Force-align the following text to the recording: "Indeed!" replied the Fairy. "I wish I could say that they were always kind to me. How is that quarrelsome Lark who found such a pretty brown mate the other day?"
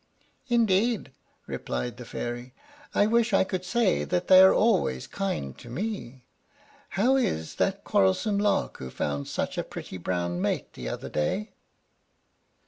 "Indeed!" 0.47 1.11
replied 1.45 1.97
the 1.97 2.05
Fairy. 2.05 2.55
"I 2.95 3.05
wish 3.05 3.33
I 3.33 3.43
could 3.43 3.63
say 3.63 4.03
that 4.03 4.29
they 4.29 4.41
were 4.41 4.51
always 4.51 5.05
kind 5.05 5.55
to 5.59 5.69
me. 5.69 6.23
How 6.97 7.17
is 7.17 7.53
that 7.57 7.83
quarrelsome 7.83 8.39
Lark 8.39 8.77
who 8.77 8.89
found 8.89 9.27
such 9.27 9.59
a 9.59 9.63
pretty 9.63 9.97
brown 9.99 10.41
mate 10.41 10.73
the 10.73 10.89
other 10.89 11.09
day?" 11.09 11.51